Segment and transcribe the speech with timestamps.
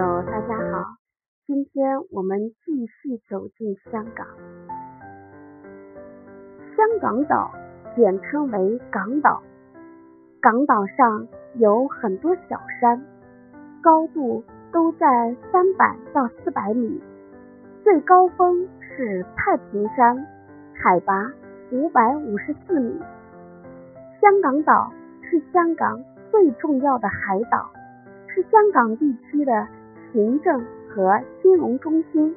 [0.00, 0.96] 大家好，
[1.46, 4.26] 今天我们继续走进香港。
[6.74, 7.52] 香港岛
[7.94, 9.42] 简称为港岛，
[10.40, 13.04] 港岛上有很多小山，
[13.82, 14.42] 高度
[14.72, 16.98] 都在三百到四百米，
[17.84, 20.16] 最高峰是太平山，
[20.72, 21.30] 海拔
[21.72, 22.98] 五百五十四米。
[24.18, 27.70] 香港岛是香港最重要的海岛，
[28.28, 29.68] 是香港地区的
[30.12, 32.34] 行政和金融中心。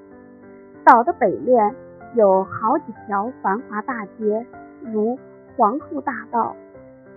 [0.84, 1.76] 岛的北面。
[2.16, 4.46] 有好几条繁华大街，
[4.82, 5.18] 如
[5.58, 6.56] 皇后大道、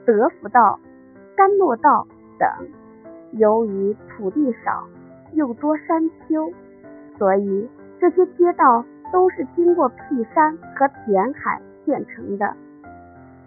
[0.07, 0.81] 德福道、
[1.37, 2.07] 甘洛道
[2.39, 2.49] 等。
[3.33, 4.89] 由于土地少，
[5.33, 6.51] 又多山丘，
[7.19, 7.69] 所以
[8.01, 8.83] 这些街道
[9.13, 12.55] 都是经过辟山和填海建成的。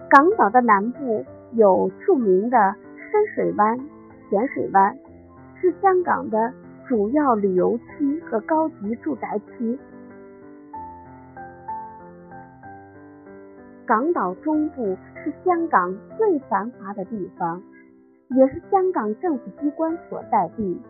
[0.08, 2.76] 港岛的南部有著名的
[3.12, 3.76] 深水湾、
[4.30, 4.96] 浅水湾，
[5.60, 6.54] 是香港的
[6.90, 9.78] 主要旅游区和高级住宅区。
[13.86, 17.62] 港岛中部是香港最繁华的地方，
[18.30, 20.82] 也是香港政府机关所在地，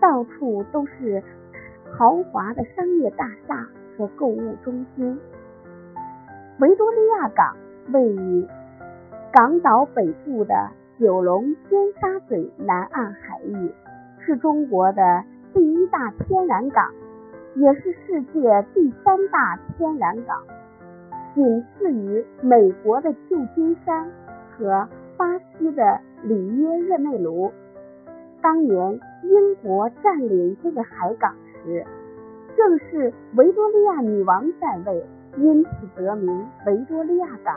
[0.00, 1.22] 到处都是
[1.96, 3.64] 豪华的商业大厦
[3.96, 5.20] 和购物中心。
[6.58, 7.56] 维多利亚港
[7.92, 8.44] 位于
[9.32, 13.72] 港岛北部的九龙尖沙咀南岸海域，
[14.28, 16.92] 是中国的第一大天然港，
[17.54, 20.36] 也是世界第三大天然港。
[21.34, 24.06] 仅次于美国的旧金山
[24.50, 27.50] 和巴西的里约热内卢。
[28.42, 31.86] 当年英国占领这个海港时，
[32.54, 35.06] 正是维多利亚女王在位，
[35.38, 37.56] 因此得名维多利亚港。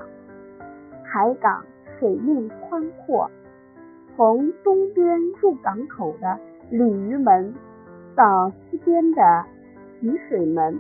[1.04, 1.66] 海港
[2.00, 3.30] 水面宽阔，
[4.16, 6.40] 从东边入港口的
[6.72, 7.54] 鲤鱼门
[8.16, 9.22] 到西边的
[10.00, 10.80] 提水门。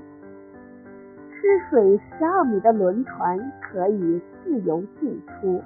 [1.30, 5.62] 吃水十二米的轮船可以自由进出。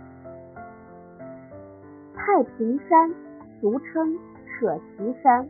[2.16, 3.14] 太平山
[3.62, 4.18] 俗称
[4.48, 5.48] 扯旗山，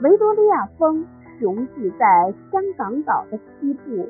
[0.00, 1.06] 维多利亚峰
[1.38, 4.08] 雄踞在香港岛的西部，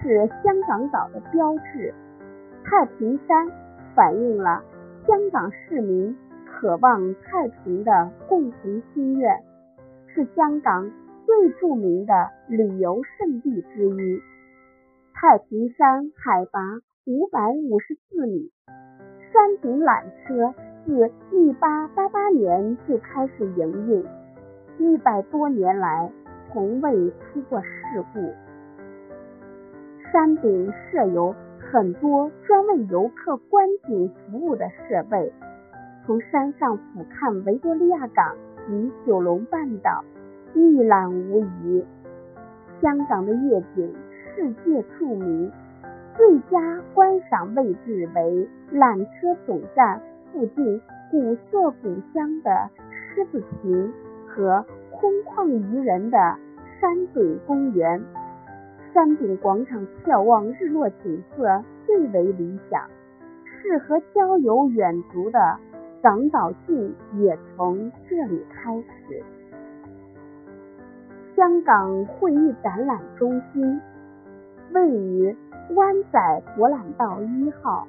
[0.00, 1.92] 是香港岛的标志。
[2.62, 3.50] 太平山
[3.96, 4.62] 反映了
[5.04, 6.16] 香港市民
[6.64, 9.38] 渴望太平的共同心愿，
[10.06, 10.90] 是香港
[11.26, 12.14] 最著名的
[12.48, 14.22] 旅游胜地之一。
[15.12, 18.50] 太平山海拔五百五十四米，
[19.30, 20.54] 山顶缆车
[20.86, 24.02] 自一八八八年就开始营运，
[24.78, 26.10] 一百多年来
[26.50, 28.32] 从未出过事故。
[30.10, 35.30] 山顶设有很多专为游客观景服务的设备，
[36.06, 40.04] 从山上俯瞰维多利亚港及九龙半岛，
[40.54, 41.84] 一览无遗。
[42.80, 43.94] 香港的夜景。
[44.36, 45.52] 世界著名，
[46.16, 50.00] 最佳观赏位置为缆车总站
[50.32, 52.68] 附近古色古香的
[53.14, 53.92] 狮子亭
[54.26, 56.18] 和空旷宜人的
[56.80, 58.02] 山顶公园。
[58.92, 62.82] 山顶广场眺望日落景色最为理想，
[63.62, 65.38] 适合郊游远足的
[66.04, 69.24] 港岛径也从这里开始。
[71.34, 73.80] 香港会议展览中心。
[74.74, 75.34] 位于
[75.70, 77.88] 湾仔博览道一号，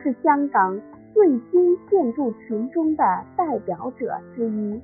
[0.00, 0.80] 是香港
[1.12, 3.02] 最新建筑群中的
[3.36, 4.80] 代表者之一。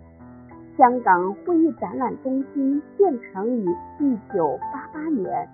[0.77, 3.65] 香港会议展览中心建成于
[4.01, 5.49] 一九八八年，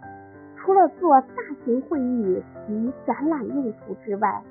[0.56, 4.42] 除了做大型会议及展览用途之外，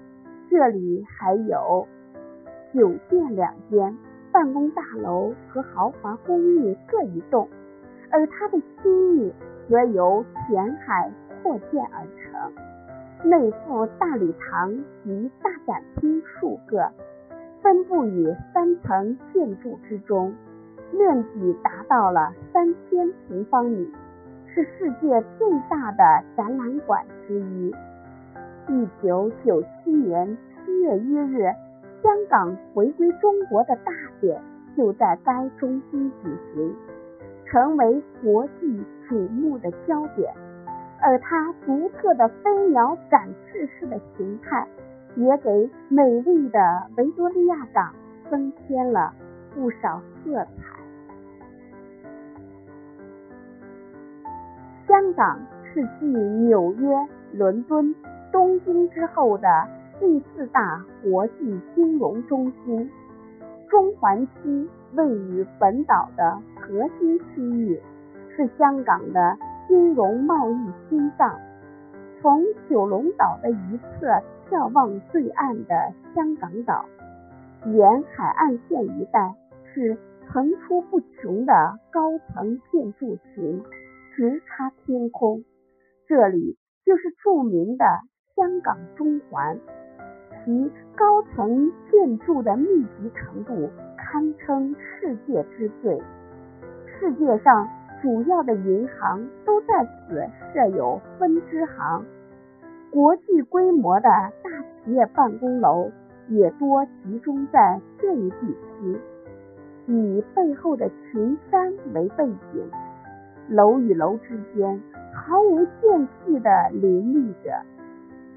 [0.48, 1.88] 这里还有
[2.74, 3.98] 酒店两间、
[4.32, 7.48] 办公大楼和豪华公寓各一栋，
[8.10, 9.32] 而它的区域
[9.70, 11.12] 则由填海。
[11.44, 16.92] 扩建而成，内附大礼堂及大展厅数个，
[17.62, 20.34] 分布于三层建筑之中，
[20.92, 23.88] 面积达到了三千平方米，
[24.48, 27.74] 是世界最大的展览馆之一。
[28.68, 31.54] 一九九七年七月一日，
[32.08, 34.42] 香港回归中国的大典
[34.78, 36.74] 就在该中心举行，
[37.46, 40.34] 成为国际瞩目的焦点。
[41.02, 44.66] 而它独特的飞鸟展翅式的形态，
[45.18, 46.60] 也给美丽的
[46.96, 47.94] 维多利亚港
[48.32, 49.14] 增添了
[49.54, 50.78] 不少色彩。
[54.88, 55.38] 香港
[55.74, 56.96] 是继纽约、
[57.34, 57.94] 伦敦、
[58.32, 59.48] 东京之后的
[60.00, 62.90] 第四大国际金融中心。
[63.70, 67.82] 中环区位于本岛的核心区域，
[68.36, 71.40] 是香港的金融贸易心脏。
[72.22, 74.08] 从九龙岛的一侧
[74.50, 76.86] 眺望对岸的香港岛，
[77.66, 79.36] 沿海岸线一带
[79.74, 79.98] 是
[80.28, 83.62] 层出不穷的高层建筑群，
[84.16, 85.44] 直插天空。
[86.08, 86.56] 这里
[86.86, 87.86] 就是著名的
[88.36, 89.60] 香港中环，
[90.48, 96.02] 其高层建筑的密集程度堪称世界之最。
[96.86, 97.68] 世界上
[98.02, 102.02] 主要的银行都在此设有分支行，
[102.90, 104.08] 国际规模的
[104.42, 104.50] 大
[104.86, 105.92] 企业办公楼
[106.30, 108.98] 也多集中在这一地区。
[109.88, 112.72] 以背后的群山为背景，
[113.50, 114.82] 楼与楼之间。
[115.14, 117.62] 毫无间隙的林立着，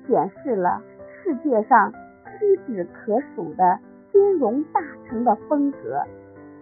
[0.09, 0.83] 显示了
[1.23, 1.93] 世界上
[2.25, 3.79] 屈指可数的
[4.13, 6.03] 金融大城的风格，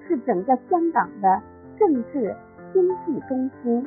[0.06, 1.40] 是整个香港的
[1.78, 2.34] 政治
[2.72, 3.86] 经济中心。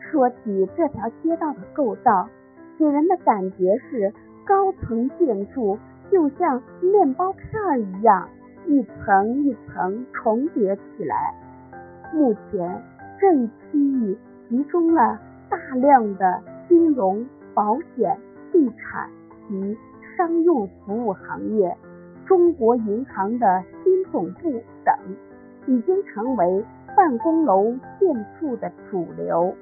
[0.00, 2.28] 说起这条街道的构造，
[2.78, 4.12] 给人的感觉是
[4.44, 5.78] 高层建筑
[6.10, 8.28] 就像面包片一样，
[8.66, 11.34] 一层一层重叠起来。
[12.12, 12.82] 目前
[13.20, 14.18] 这一区域。
[14.50, 15.16] 集中了
[15.48, 17.24] 大量的金融、
[17.54, 18.18] 保险、
[18.52, 19.10] 地产
[19.48, 19.76] 及
[20.16, 21.76] 商用服务行业，
[22.26, 24.94] 中国银行的新总部等，
[25.66, 26.64] 已经成为
[26.96, 29.54] 办公楼建筑的主流。